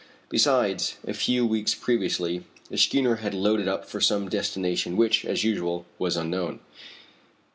Besides, 0.29 0.95
a 1.07 1.13
few 1.13 1.45
weeks 1.45 1.75
previously, 1.75 2.43
the 2.71 2.77
schooner 2.79 3.17
had 3.17 3.35
loaded 3.35 3.67
up 3.67 3.87
for 3.87 4.01
some 4.01 4.29
destination 4.29 4.97
which, 4.97 5.23
as 5.25 5.43
usual, 5.43 5.85
was 5.99 6.17
unknown. 6.17 6.59